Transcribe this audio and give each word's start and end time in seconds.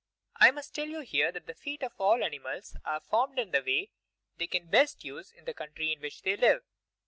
I 0.37 0.49
must 0.49 0.73
tell 0.73 0.87
you 0.87 1.01
here 1.01 1.31
that 1.31 1.45
the 1.45 1.53
feet 1.53 1.83
of 1.83 1.91
all 1.99 2.23
animals 2.23 2.75
are 2.83 3.01
formed 3.01 3.37
in 3.37 3.51
the 3.51 3.61
way 3.61 3.91
they 4.39 4.47
can 4.47 4.65
best 4.67 5.03
use, 5.03 5.31
in 5.31 5.45
the 5.45 5.53
country 5.53 5.93
in 5.93 6.01
which 6.01 6.23
they 6.23 6.35
live. 6.35 6.63